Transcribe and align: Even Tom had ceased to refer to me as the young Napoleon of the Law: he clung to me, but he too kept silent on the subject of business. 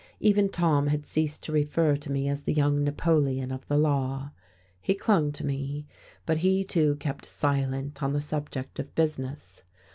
Even 0.19 0.49
Tom 0.49 0.87
had 0.87 1.05
ceased 1.05 1.43
to 1.43 1.51
refer 1.51 1.95
to 1.95 2.11
me 2.11 2.27
as 2.27 2.41
the 2.41 2.53
young 2.53 2.83
Napoleon 2.83 3.51
of 3.51 3.67
the 3.67 3.77
Law: 3.77 4.31
he 4.81 4.95
clung 4.95 5.31
to 5.33 5.45
me, 5.45 5.85
but 6.25 6.37
he 6.37 6.63
too 6.63 6.95
kept 6.95 7.23
silent 7.27 8.01
on 8.01 8.11
the 8.11 8.19
subject 8.19 8.79
of 8.79 8.95
business. 8.95 9.61